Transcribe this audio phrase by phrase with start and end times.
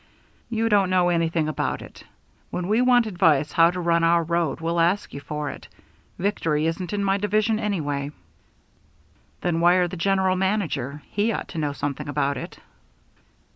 [0.49, 2.05] "You don't know anything about it.
[2.49, 5.67] When we want advice how to run our road we'll ask you for it.
[6.17, 8.09] Victory isn't in my division anyway."
[9.41, 11.03] "Then wire the general manager.
[11.11, 12.57] He ought to know something about it."